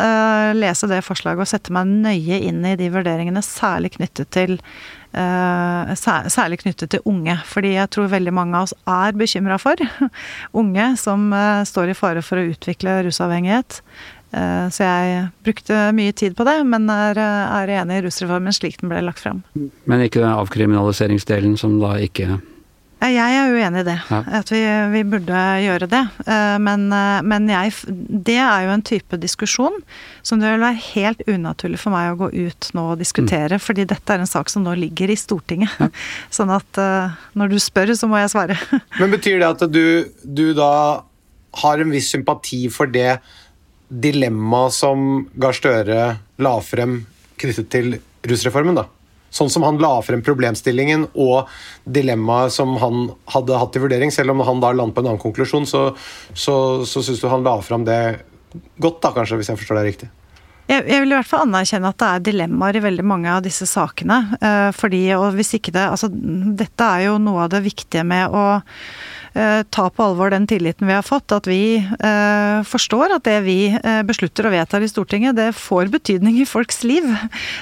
[0.58, 4.56] lese det forslaget og sette meg nøye inn i de vurderingene, særlig knyttet til
[5.16, 7.36] uh, særlig knyttet til unge.
[7.46, 9.80] Fordi jeg tror veldig mange av oss er bekymra for
[10.60, 13.80] unge som uh, står i fare for å utvikle rusavhengighet.
[14.36, 18.90] Så jeg brukte mye tid på det, men er, er enig i rusreformen slik den
[18.90, 19.38] ble lagt fram.
[19.88, 22.40] Men ikke den avkriminaliseringsdelen som da ikke
[23.04, 23.96] jeg er uenig i det.
[24.08, 24.18] Ja.
[24.38, 24.60] At vi,
[24.94, 26.02] vi, burde gjøre det.
[26.24, 29.76] Eh, men, eh, men jeg, det er jo en type diskusjon
[30.26, 33.60] som det vil være helt unaturlig for meg å gå ut nå og diskutere.
[33.60, 33.64] Mm.
[33.66, 35.76] Fordi dette er en sak som nå ligger i Stortinget.
[35.82, 35.90] Ja.
[36.38, 38.56] Sånn at eh, når du spør, så må jeg svare.
[39.00, 39.84] Men betyr det at du,
[40.24, 40.72] du da
[41.62, 43.18] har en viss sympati for det
[43.86, 46.02] dilemmaet som Gahr Støre
[46.42, 47.02] la frem
[47.38, 48.88] knyttet til rusreformen, da?
[49.36, 51.50] Sånn som han la frem problemstillingen og
[51.84, 55.22] dilemmaet som han hadde hatt til vurdering, selv om han da landet på en annen
[55.22, 55.88] konklusjon, så,
[56.32, 56.56] så,
[56.88, 58.00] så syns du han la frem det
[58.80, 60.12] godt, da kanskje, hvis jeg forstår deg riktig?
[60.66, 63.44] Jeg, jeg, vil i hvert fall anerkjenne at det er dilemmaer i veldig mange av
[63.44, 64.22] disse sakene.
[64.40, 68.34] Eh, fordi, og hvis ikke det Altså, dette er jo noe av det viktige med
[68.34, 68.46] å
[69.36, 71.32] Eh, ta på alvor den tilliten vi har fått.
[71.34, 75.90] At vi eh, forstår at det vi eh, beslutter og vedtar i Stortinget, det får
[75.92, 77.04] betydning i folks liv.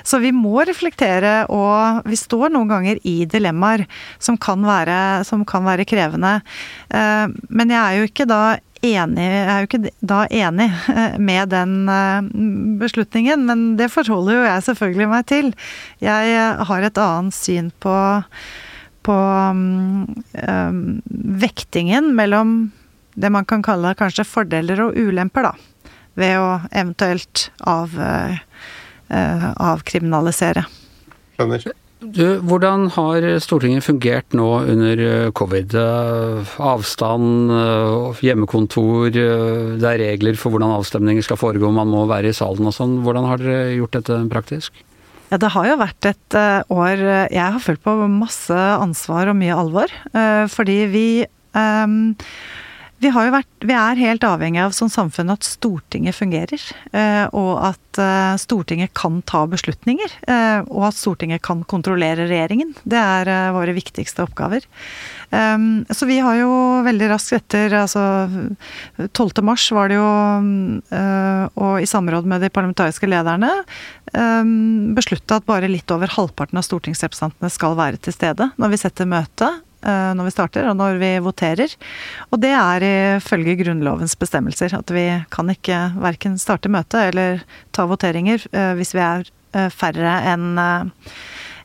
[0.06, 3.88] Så vi må reflektere, og vi står noen ganger i dilemmaer
[4.22, 6.36] som kan være, som kan være krevende.
[6.94, 8.42] Men jeg er jo ikke da
[8.84, 10.68] enig, er jo ikke da enig
[11.30, 11.74] med den
[12.80, 15.50] beslutningen, men det forholder jo jeg selvfølgelig meg til.
[16.04, 17.96] Jeg har et annet syn på
[19.04, 19.14] på
[20.48, 21.02] um,
[21.40, 22.54] vektingen mellom
[23.14, 25.92] det man kan kalle kanskje fordeler og ulemper, da.
[26.18, 28.38] Ved å eventuelt av, uh,
[29.74, 30.64] avkriminalisere.
[31.36, 31.74] Skjønner.
[32.12, 35.02] Du, hvordan har Stortinget fungert nå under
[35.38, 35.72] covid?
[36.60, 37.52] Avstand,
[38.20, 42.76] hjemmekontor, det er regler for hvordan avstemninger skal foregå, man må være i salen og
[42.76, 42.98] sånn.
[43.06, 44.84] Hvordan har dere gjort dette praktisk?
[45.30, 46.36] Ja, det har jo vært et
[46.70, 49.94] år eh, Jeg har følt på masse ansvar og mye alvor.
[50.52, 51.06] Fordi vi
[51.56, 52.12] um,
[53.04, 56.60] vi, vært, vi er helt avhengig av som samfunn at Stortinget fungerer.
[56.94, 57.80] Uh, og at
[58.42, 60.16] Stortinget kan ta beslutninger.
[60.66, 62.72] og at Stortinget kan kontrollere regjeringen.
[62.82, 64.66] Det er våre viktigste oppgaver.
[65.30, 66.50] Um, så vi har jo
[66.82, 68.02] veldig raskt etter altså
[68.98, 69.44] 12.
[69.46, 70.08] mars var det jo,
[71.54, 73.52] og i samråd med de parlamentariske lederne,
[74.10, 78.80] um, beslutta at bare litt over halvparten av stortingsrepresentantene skal være til stede når vi
[78.80, 79.50] setter møte
[79.84, 81.76] når vi starter og når vi voterer.
[82.32, 82.86] Og det er
[83.18, 84.72] ifølge Grunnlovens bestemmelser.
[84.78, 87.44] At vi kan ikke verken starte møte eller
[87.76, 89.28] ta voteringer uh, hvis vi er
[89.70, 90.58] færre enn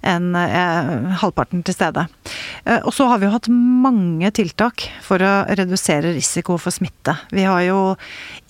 [0.05, 2.05] enn eh, halvparten til stede.
[2.65, 7.15] Eh, og så har vi jo hatt mange tiltak for å redusere risiko for smitte.
[7.35, 7.79] Vi har jo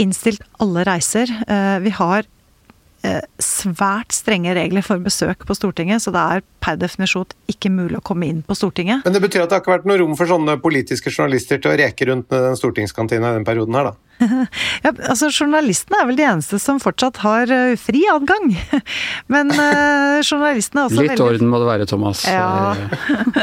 [0.01, 1.31] innstilt alle reiser.
[1.47, 2.38] Eh, vi har Eh,
[3.39, 8.03] svært strenge regler for besøk på Stortinget, så det er per definisjon ikke mulig å
[8.05, 9.05] komme inn på Stortinget.
[9.05, 11.71] Men det betyr at det har ikke vært noe rom for sånne politiske journalister til
[11.71, 14.08] å reke rundt med den stortingskantina i den perioden her, da?
[14.85, 18.51] Ja, altså Journalistene er vel de eneste som fortsatt har uh, fri adgang.
[19.33, 21.27] Men uh, journalistene er også Litt veldig...
[21.27, 22.23] orden må det være, Thomas.
[22.27, 22.75] Ja.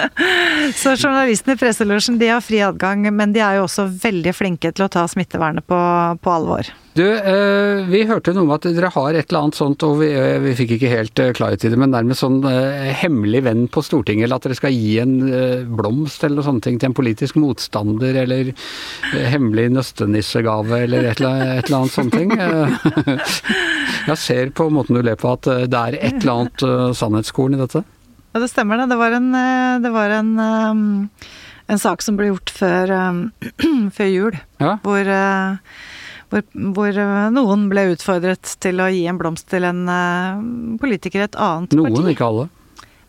[0.82, 4.72] så journalistene i presselosjen de har fri adgang, men de er jo også veldig flinke
[4.72, 5.78] til å ta smittevernet på,
[6.22, 6.74] på alvor.
[6.96, 10.08] Du, uh, vi hørte noe om at dere har et eller annet sånt, og vi,
[10.16, 12.38] uh, vi fikk ikke helt eh, klarhet i det, men nærmest sånn
[13.02, 15.16] hemmelig venn på Stortinget, eller at dere skal gi en
[15.76, 18.54] blomst eller noe sånt til en politisk motstander, eller
[19.12, 22.32] hemmelig nøstenissegave, eller et eller, et eller annet sånt ting.
[24.10, 27.60] Jeg ser på måten du ler på at det er et eller annet sannhetskorn i
[27.60, 27.82] dette.
[28.34, 28.88] Ja, det stemmer det.
[28.92, 29.28] Det var en,
[29.82, 30.32] det var en,
[31.66, 32.94] en sak som ble gjort før,
[33.96, 34.76] før jul, ja.
[34.84, 35.14] hvor
[36.26, 36.42] hvor,
[36.74, 39.84] hvor, eh, noen ble utfordret til å gi en blomst til en
[40.82, 42.00] politiker i et annet noen, parti.
[42.00, 42.48] Noen, ikke alle?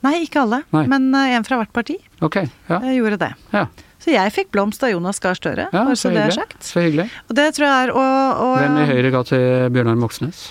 [0.06, 0.62] Nei, ikke alle.
[0.76, 0.84] Nei.
[0.92, 2.78] Men en fra hvert parti okay, ja.
[2.94, 3.32] Gjorde det.
[3.56, 3.66] Ja.
[4.04, 6.62] Så jeg fikk blomst av Jonas Gahr Støre, ja, bare så, så det er sagt.
[6.64, 7.08] Så hyggelig.
[7.28, 10.44] Og det tror jeg er og, og, Hvem i Høyre ga til Bjørnar Moxnes?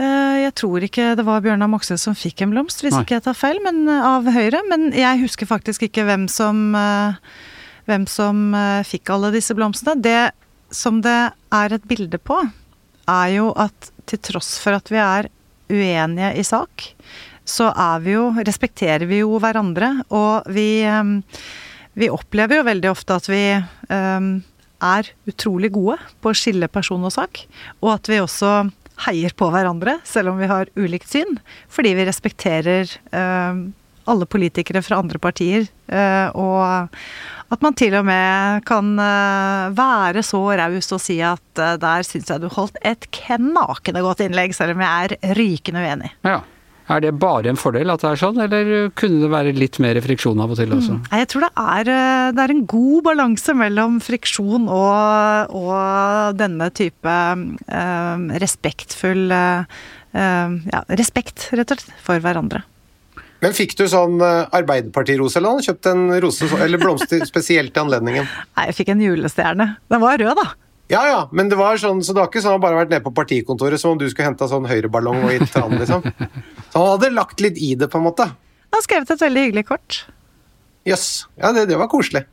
[0.00, 3.02] Eh, jeg tror ikke det var Bjørnar Moxnes som fikk en blomst, hvis Nei.
[3.04, 4.62] ikke jeg tar feil, men eh, av Høyre.
[4.70, 7.18] Men jeg husker faktisk ikke hvem som, eh,
[7.90, 8.54] hvem som
[8.88, 9.98] fikk alle disse blomstene.
[10.02, 10.32] Det
[10.72, 11.20] som det
[11.52, 12.38] er et bilde på,
[13.10, 15.28] er jo at til tross for at vi er
[15.72, 16.86] uenige i sak,
[17.48, 19.94] så er vi jo, respekterer vi jo hverandre.
[20.14, 20.86] Og vi,
[21.98, 24.30] vi opplever jo veldig ofte at vi eh,
[24.82, 27.44] er utrolig gode på å skille person og sak.
[27.82, 28.54] Og at vi også
[29.06, 31.38] heier på hverandre, selv om vi har ulikt syn.
[31.72, 33.62] Fordi vi respekterer eh,
[34.10, 35.68] alle politikere fra andre partier.
[35.86, 36.88] eh, og
[37.52, 42.06] at man til og med kan eh, være så raus og si at eh, der
[42.08, 46.12] syns jeg du holdt et knakende godt innlegg, selv om jeg er rykende uenig.
[46.24, 46.40] Ja.
[46.92, 49.96] Er det bare en fordel at det er sånn, eller kunne det være litt mer
[50.04, 50.98] friksjon av og til også?
[51.06, 56.36] Nei, Jeg tror det er, eh, det er en god balanse mellom friksjon og, og
[56.36, 59.80] denne type eh, respektfull eh,
[60.12, 62.64] eh, Ja, respekt, rett og slett, for hverandre.
[63.42, 67.72] Men fikk du sånn eh, Arbeiderparti-rose, eller hadde du kjøpt en rose eller blomster spesielt
[67.74, 68.28] til anledningen?
[68.58, 69.72] Nei, jeg fikk en julestjerne.
[69.90, 70.52] Den var rød, da.
[70.92, 72.90] Ja ja, men det var sånn, så det var ikke sånn at han bare vært
[72.92, 76.04] nede på partikontoret som om du skulle henta sånn høyreballong og gitt til han, liksom.
[76.72, 78.26] Så han hadde lagt litt i det, på en måte.
[78.28, 80.02] Han har skrevet et veldig hyggelig kort.
[80.88, 81.08] Jøss.
[81.40, 82.24] Ja, det, det var koselig.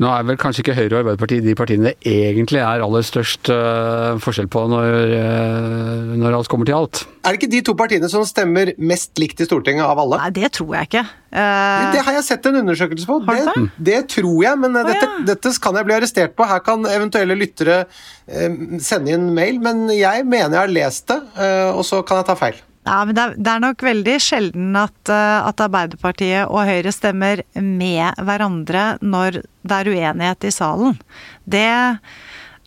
[0.00, 3.50] Nå er vel kanskje ikke Høyre og Arbeiderpartiet de partiene det egentlig er aller størst
[3.52, 7.02] uh, forskjell på når, uh, når alt kommer til alt.
[7.22, 10.18] Er det ikke de to partiene som stemmer mest likt i Stortinget av alle?
[10.24, 11.04] Nei, det tror jeg ikke.
[11.28, 11.92] Uh...
[11.92, 13.20] Det har jeg sett en undersøkelse på.
[13.28, 13.84] Har du Det, det?
[13.90, 15.22] det tror jeg, men oh, dette, ja.
[15.28, 16.48] dette kan jeg bli arrestert på.
[16.50, 21.20] Her kan eventuelle lyttere eh, sende inn mail, men jeg mener jeg har lest det,
[21.36, 22.58] eh, og så kan jeg ta feil.
[22.82, 26.90] Ja, men det er, det er nok veldig sjelden at, eh, at Arbeiderpartiet og Høyre
[26.94, 30.98] stemmer med hverandre når det er uenighet i salen.
[31.46, 31.68] Det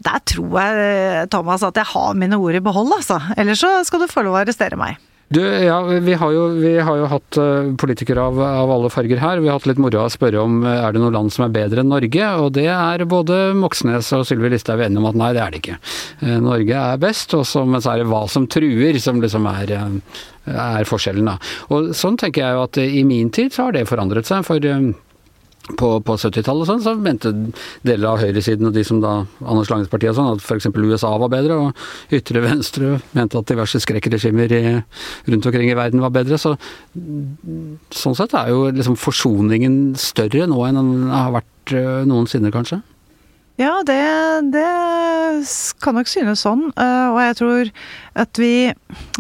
[0.06, 3.20] Der tror jeg, Thomas, at jeg har mine ord i behold, altså.
[3.40, 5.00] Ellers så skal du få lov å arrestere meg.
[5.28, 9.18] Du, ja, vi har jo, vi har jo hatt øh, politikere av, av alle farger
[9.18, 9.40] her.
[9.42, 11.48] Vi har hatt litt moro av å spørre om øh, er det noe land som
[11.48, 15.18] er bedre enn Norge, og det er både Moxnes og Sylvi Listhaug enige om at
[15.18, 15.80] nei, det er det ikke.
[16.22, 19.50] Eh, Norge er best, og så, men så er det hva som truer som liksom
[19.50, 19.74] er,
[20.54, 21.40] er forskjellen, da.
[21.74, 24.62] Og sånn tenker jeg jo at i min tid så har det forandret seg, for
[25.80, 27.32] på, på 70-tallet sånn, så mente
[27.86, 30.70] deler av høyresiden og de som da Anders Langes parti og sånn, at f.eks.
[30.70, 34.54] USA var bedre, og ytre venstre mente at diverse skrekkregimer
[35.26, 36.38] rundt omkring i verden var bedre.
[36.38, 36.54] Så
[37.90, 42.84] sånn sett er jo liksom forsoningen større nå enn den har vært øh, noensinne, kanskje.
[43.58, 44.02] Ja, det,
[44.52, 44.70] det
[45.82, 46.66] kan nok synes sånn.
[46.76, 47.70] eh, Og jeg tror
[48.20, 48.50] at vi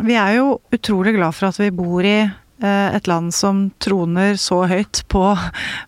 [0.04, 4.38] Vi er jo utrolig glad for at vi bor i eh, et land som troner
[4.40, 5.24] så høyt på,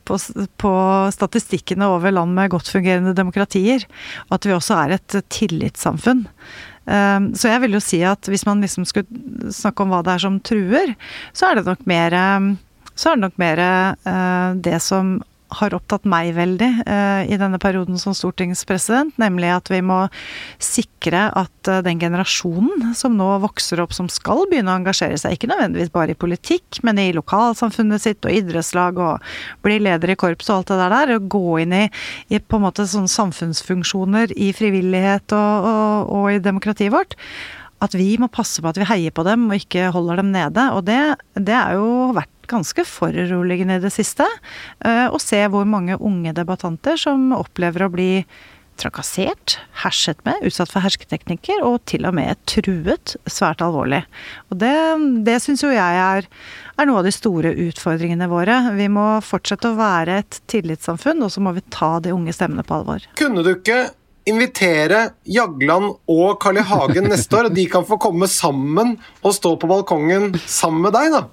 [0.03, 0.17] på,
[0.59, 0.73] på
[1.15, 3.85] statistikkene over land med godt fungerende demokratier.
[4.27, 6.25] Og at vi også er et tillitssamfunn.
[6.87, 10.15] Eh, Så jeg vil jo si at hvis man liksom skulle snakke om hva det
[10.15, 10.95] er som truer,
[11.35, 12.53] så er det nok mer eh,
[12.97, 18.15] det nok mer eh, det som har opptatt meg veldig eh, i denne perioden som
[18.17, 19.99] stortingspresident, nemlig at vi må
[20.63, 25.37] sikre at eh, den generasjonen som nå vokser opp, som skal begynne å engasjere seg,
[25.37, 29.29] ikke nødvendigvis bare i politikk, men i lokalsamfunnet sitt og idrettslag og
[29.65, 31.85] bli leder i korps og alt det der, og gå inn i,
[32.33, 37.15] i på en måte sånne samfunnsfunksjoner i frivillighet og, og, og i demokratiet vårt,
[37.83, 40.67] at vi må passe på at vi heier på dem og ikke holder dem nede.
[40.73, 40.99] Og det,
[41.37, 44.25] det er jo vært ganske foruroligende i det siste.
[44.85, 48.11] eh, Å se hvor mange unge debattanter som opplever å bli
[48.77, 54.03] trakassert, herset med, utsatt for hersketeknikker og til og med truet svært alvorlig.
[54.51, 54.73] Og det,
[55.25, 56.27] det syns jo jeg er,
[56.77, 58.59] er noe av de store utfordringene våre.
[58.77, 62.65] Vi må fortsette å være et tillitssamfunn, og så må vi ta de unge stemmene
[62.67, 63.07] på alvor.
[63.17, 63.87] Kunne du ikke
[64.27, 66.65] invitere Jagland og Carl I.
[66.67, 70.95] Hagen neste år, og de kan få komme sammen og stå på balkongen sammen med
[70.97, 71.25] deg, da?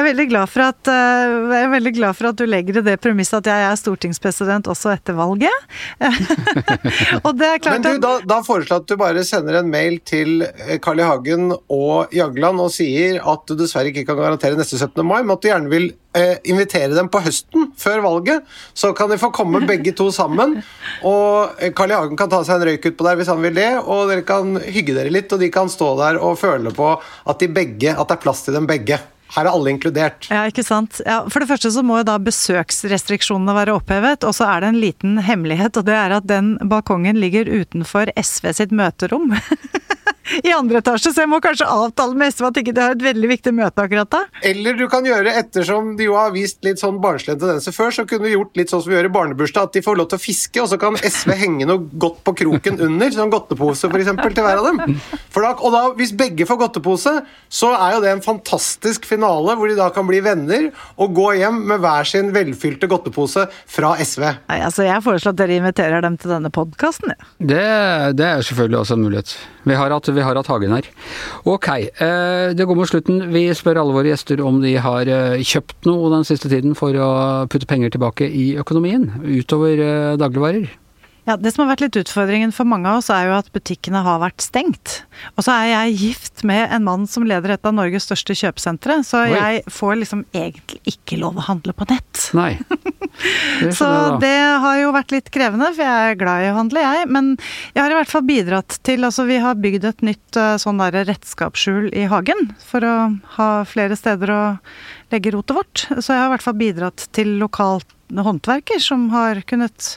[0.00, 2.78] Jeg er veldig glad for at, eh, jeg er veldig glad for at du legger
[2.80, 5.66] i det premisset at jeg er stortingspresident også etter valget.
[7.26, 9.68] og det er Men du, at da, da foreslår jeg at du bare sender en
[9.68, 11.04] mail til eh, Carl I.
[11.04, 15.04] Hagen og Jagland og sier at du dessverre ikke kan garantere neste 17.
[15.04, 18.48] mai, men at du gjerne vil eh, invitere dem på høsten, før valget.
[18.72, 20.62] Så kan de få komme begge to sammen.
[21.04, 21.98] Og Carl I.
[22.00, 24.56] Hagen kan ta seg en røyk utpå der hvis han vil det, og dere kan
[24.64, 28.06] hygge dere litt, og de kan stå der og føle på at, de begge, at
[28.08, 29.02] det er plass til dem begge.
[29.30, 30.26] Her er alle inkludert.
[30.30, 31.00] ja, ikke sant.
[31.06, 34.72] Ja, for det første så må jo da besøksrestriksjonene være opphevet, og så er det
[34.72, 39.34] en liten hemmelighet, og det er at den balkongen ligger utenfor SV sitt møterom.
[40.46, 43.04] i andre etasje, så jeg må kanskje avtale med SV at ikke de har et
[43.04, 44.22] veldig viktig møte akkurat da.
[44.46, 48.06] Eller du kan gjøre, ettersom de jo har vist litt sånn barnslige tendenser før, så
[48.08, 50.20] kunne du gjort litt sånn som vi gjør i barnebursdag, at de får lov til
[50.20, 54.02] å fiske, og så kan SV henge noe godt på kroken under, sånn godtepose for
[54.02, 54.98] eksempel, til hver av dem.
[55.32, 57.14] For da, og da, hvis begge får godtepose,
[57.50, 61.30] så er jo det en fantastisk finale, hvor de da kan bli venner og gå
[61.40, 64.26] hjem med hver sin velfylte godtepose fra SV.
[64.50, 67.14] Nei, altså Jeg foreslår at dere inviterer dem til denne podkasten.
[67.14, 67.30] Ja.
[67.50, 67.64] Det,
[68.18, 69.34] det er selvfølgelig også en mulighet.
[69.68, 70.88] Vi har hatt, vi har hatt Hagen her.
[71.48, 73.22] Ok, eh, det går mot slutten.
[73.34, 76.96] Vi spør alle våre gjester om de har eh, kjøpt noe den siste tiden for
[76.96, 77.10] å
[77.50, 80.70] putte penger tilbake i økonomien, utover eh, dagligvarer.
[81.28, 84.02] Ja, Det som har vært litt utfordringen for mange av oss, er jo at butikkene
[84.04, 85.02] har vært stengt.
[85.36, 89.00] Og så er jeg gift med en mann som leder et av Norges største kjøpesentre,
[89.06, 89.34] så Oi.
[89.34, 92.24] jeg får liksom egentlig ikke lov å handle på nett.
[92.36, 92.54] Nei.
[93.60, 94.16] Det Så da.
[94.22, 97.10] det har jo vært litt krevende, for jeg er glad i å handle, jeg.
[97.12, 97.30] Men
[97.74, 100.80] jeg har i hvert fall bidratt til Altså, vi har bygd et nytt eh, sånn
[100.80, 102.96] derre redskapsskjul i hagen for å
[103.36, 104.42] ha flere steder å
[105.10, 105.86] legge rotet vårt.
[105.98, 109.96] Så jeg har i hvert fall bidratt til lokalt håndverker som har kunnet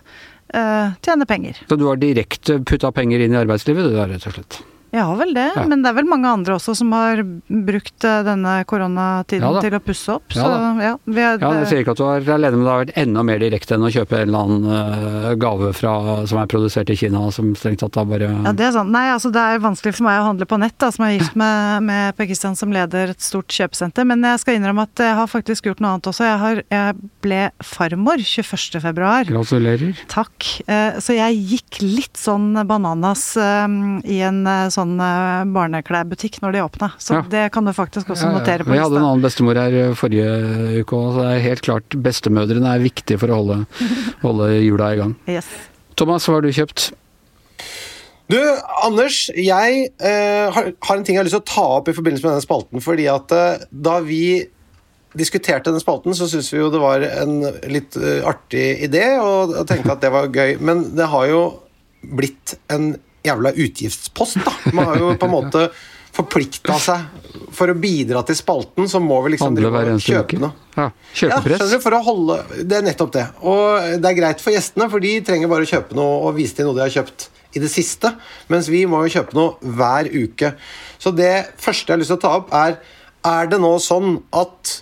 [0.54, 1.64] tjene penger.
[1.70, 4.60] Så du har direkte putta penger inn i arbeidslivet, du da, rett og slett?
[4.94, 5.64] Jeg har vel det, Ja.
[5.66, 9.74] men det er vel mange andre også som har brukt eh, denne koronatiden Ja til
[9.74, 10.36] å pusse opp.
[10.38, 12.72] Ja så ja, vi har, Ja, Jeg sier ikke at du er alene, men det
[12.74, 15.94] har vært enda mer direkte enn å kjøpe en eller annen eh, gave fra,
[16.30, 18.92] som er produsert i Kina, som strengt tatt da bare Ja, det er sant.
[18.94, 21.36] Nei, altså det er vanskelig for meg å handle på nett, da, som er gift
[21.42, 24.06] med, med Per Kristian som leder et stort kjøpesenter.
[24.06, 26.28] Men jeg skal innrømme at jeg har faktisk gjort noe annet også.
[26.30, 28.80] Jeg, har, jeg ble farmor 21.
[28.84, 29.26] februar.
[29.26, 29.98] Gratulerer.
[30.12, 30.52] Takk.
[30.68, 36.64] Eh, Så jeg gikk litt sånn bananas i en eh, sånn eh, barneklærbutikk når de
[36.68, 36.92] åpna.
[37.02, 37.22] Så Ja.
[37.34, 38.40] det kan du faktisk også Ja, ja.
[38.40, 41.46] notere på Vi hadde en annen bestemor her eh, forrige uke òg, så det er
[41.50, 43.64] helt klart bestemødrene er viktige for å holde,
[44.26, 45.16] holde jula i gang.
[45.28, 45.48] Yes.
[45.96, 46.92] Thomas, hva har du kjøpt?
[48.32, 48.38] Du,
[48.82, 51.96] Anders, jeg eh, har, har en ting jeg har lyst til å ta opp i
[51.96, 52.82] forbindelse med denne spalten.
[52.82, 54.22] Fordi at eh, da vi
[55.14, 57.36] diskuterte denne spalten, så syntes vi jo det var en
[57.70, 60.56] litt eh, artig idé, og tenkte at det var gøy.
[60.64, 61.42] Men det har jo
[62.16, 64.54] blitt en jævla utgiftspost, da.
[64.76, 65.68] Man har jo på en måte
[66.14, 70.54] forplikta seg for å bidra til spalten, så må vi liksom kjøpe noe.
[70.78, 71.72] Ja, kjøpepress?
[71.74, 73.28] Ja, for å holde Det er nettopp det.
[73.46, 76.58] Og det er greit for gjestene, for de trenger bare å kjøpe noe og vise
[76.58, 78.10] til noe de har kjøpt i det siste,
[78.50, 80.56] mens vi må jo kjøpe noe hver uke.
[81.02, 82.78] Så det første jeg har lyst til å ta opp, er
[83.24, 84.82] Er det nå sånn at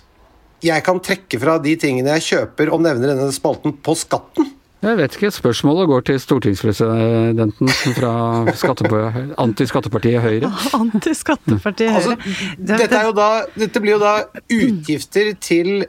[0.66, 4.48] jeg kan trekke fra de tingene jeg kjøper og nevner denne spalten, på skatten?
[4.82, 5.30] Jeg vet ikke.
[5.30, 8.12] Spørsmålet går til stortingspresidenten fra
[8.58, 10.50] skattepa- antiskattepartiet Høyre.
[10.82, 12.16] Antiskattepartiet Høyre.
[12.18, 14.14] Altså, dette, er jo da, dette blir jo da
[14.50, 15.84] utgifter til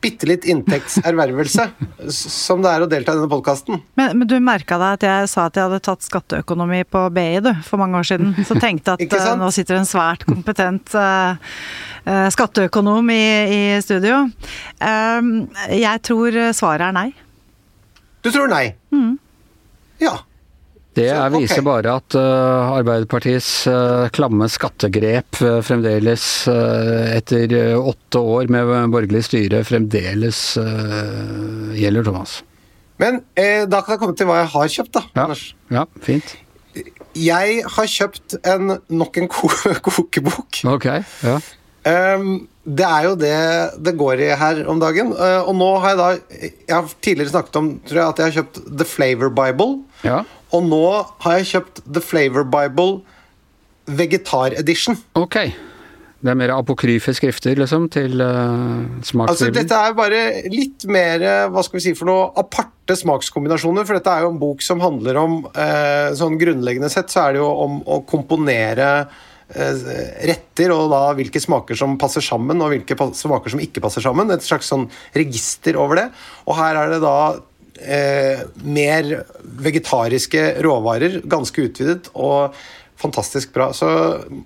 [0.00, 1.66] bitte litt inntektservervelse,
[2.14, 3.82] som det er å delta i denne podkasten.
[4.00, 7.42] Men, men du merka deg at jeg sa at jeg hadde tatt skatteøkonomi på BI
[7.44, 8.32] du, for mange år siden.
[8.48, 11.36] Så tenkte at eh, nå sitter en svært kompetent uh,
[12.32, 14.22] skatteøkonom i, i studio.
[14.80, 15.34] Um,
[15.68, 17.10] jeg tror svaret er nei.
[18.20, 18.66] Du tror nei?
[20.00, 20.18] Ja.
[20.96, 28.20] Det Så, er, viser bare at uh, Arbeiderpartiets uh, klamme skattegrep uh, fremdeles, etter åtte
[28.20, 30.42] år med borgerlig styre, fremdeles
[31.78, 32.40] gjelder, Thomas.
[33.00, 35.02] Men eh, da kan jeg komme til hva jeg har kjøpt, da.
[35.14, 35.44] Ja, Anders.
[35.72, 36.34] ja fint.
[37.16, 39.48] Jeg har kjøpt en, nok en ko
[39.86, 40.60] kokebok.
[40.68, 40.86] Ok.
[41.24, 41.38] Ja.
[41.88, 43.36] Ehm, det er jo det
[43.80, 45.14] det går i her om dagen.
[45.16, 46.10] Eh, og nå har jeg da
[46.42, 49.80] Jeg har tidligere snakket om tror jeg, at jeg har kjøpt The Flavor Bible.
[50.04, 50.24] ja.
[50.50, 50.84] Og nå
[51.22, 53.00] har jeg kjøpt The Flavor Bible
[53.86, 54.96] Vegetar Edition.
[55.14, 55.36] Ok.
[56.20, 58.82] Det er mer apokryfe skrifter, liksom, til uh,
[59.24, 60.18] Altså, dette er bare
[60.52, 63.86] litt mer eh, hva skal vi si for noe, aparte smakskombinasjoner.
[63.88, 67.38] For dette er jo en bok som handler om eh, Sånn grunnleggende sett så er
[67.38, 68.90] det jo om å komponere
[69.50, 74.30] retter, og da hvilke smaker som passer sammen, og hvilke smaker som ikke passer sammen.
[74.30, 76.08] Et slags sånn register over det.
[76.46, 77.16] Og her er det da
[77.80, 79.14] eh, mer
[79.66, 82.12] vegetariske råvarer, ganske utvidet.
[82.14, 82.54] og
[83.00, 83.70] fantastisk bra.
[83.72, 83.88] Så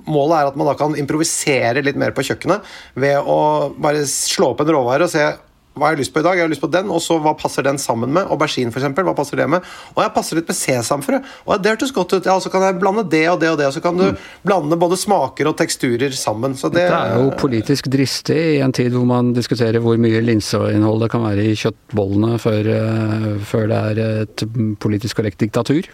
[0.06, 2.62] målet er at man da kan improvisere litt mer på kjøkkenet
[3.02, 5.24] ved å bare slå opp en råvare og se
[5.74, 6.38] hva har jeg lyst på i dag?
[6.38, 8.28] Jeg har lyst på den, og så hva passer den sammen med?
[8.30, 8.86] Aubergine, f.eks.
[8.94, 9.64] Hva passer det med?
[9.96, 11.18] Og jeg passer litt med sesamfrø.
[11.48, 12.28] Og det hørtes godt ut.
[12.30, 14.04] Ja, så kan jeg blande det og det og det, og så kan du
[14.46, 16.54] blande både smaker og teksturer sammen.
[16.54, 20.22] Så det, Det er jo politisk dristig i en tid hvor man diskuterer hvor mye
[20.22, 25.90] linseinnhold det kan være i kjøttbollene før, eh, før det er et politisk korrekt diktatur.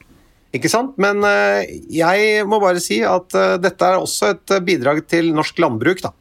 [0.53, 0.97] Ikke sant?
[1.01, 1.65] Men eh,
[1.95, 6.13] jeg må bare si at eh, dette er også et bidrag til norsk landbruk, da.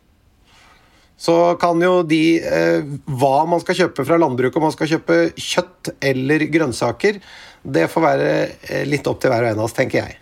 [1.20, 5.18] Så kan jo de eh, hva man skal kjøpe fra landbruket, om man skal kjøpe
[5.36, 7.20] kjøtt eller grønnsaker,
[7.64, 10.20] det får være eh, litt opp til hver og en av oss, tenker jeg.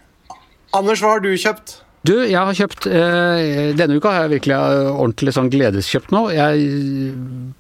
[0.78, 1.82] Anders, hva har du kjøpt?
[2.08, 6.22] Du, jeg har kjøpt eh, Denne uka har jeg virkelig eh, ordentlig sånn gledeskjøpt nå.
[6.32, 6.68] Jeg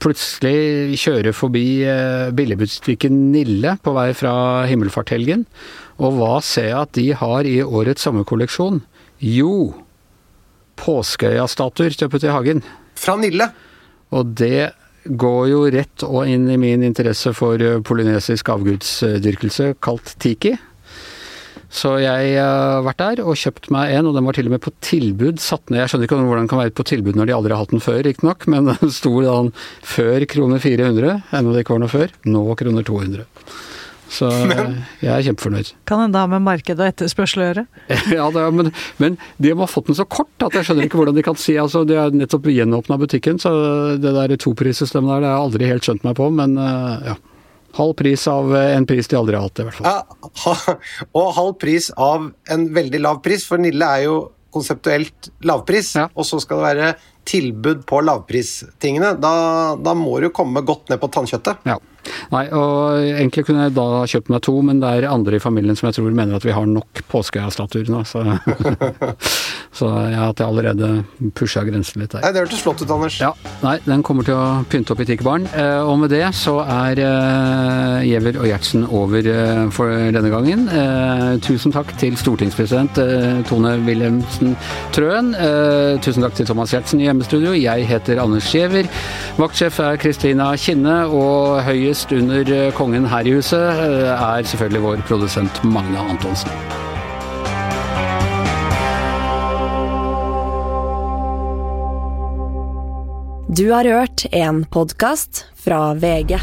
[0.03, 4.33] plutselig kjører forbi eh, billigbutikken Nille på vei fra
[4.69, 5.43] himmelfarthelgen.
[5.97, 8.81] Og hva ser jeg at de har i årets sommerkolleksjon?
[9.25, 9.73] Jo,
[10.79, 12.63] påskeøyastatuer kjøpt i hagen.
[12.97, 13.49] Fra Nille.
[14.15, 14.71] Og det
[15.07, 20.55] går jo rett og inn i min interesse for eh, polynesisk avgudsdyrkelse kalt tiki.
[21.67, 24.55] Så jeg eh, har vært der og kjøpt meg en, og den var til og
[24.55, 25.41] med på tilbud.
[25.43, 27.63] Satt ned, Jeg skjønner ikke hvordan den kan være på tilbud når de aldri har
[27.63, 29.39] hatt den før, riktignok, men den sto da
[29.95, 32.15] før kroner 400, ennå det ikke var noe før.
[32.27, 33.27] Nå kroner 200.
[34.13, 35.71] Så men, jeg er kjempefornøyd.
[35.89, 37.65] Kan hende ha med markedet og etterspørsel å gjøre?
[38.17, 41.17] ja, det, men, men, de har fått den så kort at jeg skjønner ikke hvordan
[41.17, 43.51] de kan si altså De har nettopp gjenåpna butikken, så
[43.99, 47.17] det der toprissystemet der det har jeg aldri helt skjønt meg på, men ja.
[47.77, 49.89] Halv pris av en pris de aldri har hatt, i hvert fall.
[49.91, 50.77] Ja,
[51.19, 54.15] og halv pris av en veldig lav pris, for Nille er jo
[54.53, 56.07] konseptuelt lavpris, ja.
[56.15, 56.91] og så skal det være
[57.27, 59.13] tilbud på lavpristingene.
[59.21, 59.33] Da,
[59.83, 61.67] da må du komme godt ned på tannkjøttet.
[61.67, 61.77] Ja.
[62.33, 65.77] Nei, og egentlig kunne jeg da kjøpt meg to, men det er andre i familien
[65.77, 68.25] som jeg tror mener at vi har nok påskeøyastatuer nå, så
[69.77, 70.87] Så jeg har allerede
[71.37, 72.23] pusha grensen litt der.
[72.23, 73.19] Nei, Det hørtes flott ut, Anders.
[73.21, 76.59] Ja, nei, Den kommer til å pynte opp i Tikkebarn Eh, og med det så
[76.63, 80.65] er eh, Giæver og Gjertsen over eh, for denne gangen.
[81.43, 82.97] Tusen takk til stortingspresident
[83.47, 84.55] Tone Wilhelmsen
[84.95, 85.33] Trøen.
[86.03, 87.53] Tusen takk til Thomas Gjertsen i hjemmestudio.
[87.57, 88.89] Jeg heter Anders Giæver.
[89.37, 91.61] Vaktsjef er Kristina Kinne, og
[91.97, 96.49] høyest under kongen her i huset er selvfølgelig vår produsent Magne Antonsen.
[103.49, 106.37] Du har hørt en podkast fra VG.